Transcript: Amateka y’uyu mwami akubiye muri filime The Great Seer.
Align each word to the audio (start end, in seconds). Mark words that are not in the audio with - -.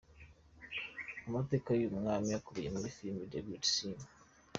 Amateka 1.27 1.69
y’uyu 1.71 1.97
mwami 1.99 2.29
akubiye 2.39 2.69
muri 2.75 2.93
filime 2.95 3.21
The 3.31 3.39
Great 3.45 3.65
Seer. 3.73 4.01